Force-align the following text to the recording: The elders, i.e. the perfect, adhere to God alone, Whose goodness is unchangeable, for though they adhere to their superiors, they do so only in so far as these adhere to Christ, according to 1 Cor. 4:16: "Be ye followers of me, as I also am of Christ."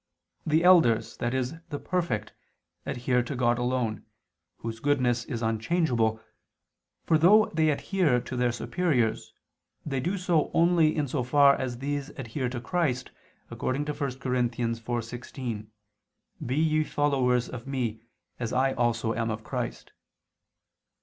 The 0.47 0.63
elders, 0.63 1.15
i.e. 1.21 1.43
the 1.69 1.77
perfect, 1.77 2.33
adhere 2.87 3.21
to 3.21 3.35
God 3.35 3.59
alone, 3.59 4.03
Whose 4.57 4.79
goodness 4.79 5.25
is 5.25 5.43
unchangeable, 5.43 6.19
for 7.03 7.19
though 7.19 7.51
they 7.53 7.69
adhere 7.69 8.19
to 8.19 8.35
their 8.35 8.51
superiors, 8.51 9.31
they 9.85 9.99
do 9.99 10.17
so 10.17 10.49
only 10.55 10.95
in 10.95 11.07
so 11.07 11.21
far 11.21 11.55
as 11.55 11.77
these 11.77 12.09
adhere 12.17 12.49
to 12.49 12.59
Christ, 12.59 13.11
according 13.51 13.85
to 13.85 13.91
1 13.93 13.99
Cor. 14.17 14.31
4:16: 14.33 15.67
"Be 16.43 16.55
ye 16.57 16.83
followers 16.83 17.47
of 17.47 17.67
me, 17.67 18.01
as 18.39 18.51
I 18.51 18.73
also 18.73 19.13
am 19.13 19.29
of 19.29 19.43
Christ." 19.43 19.91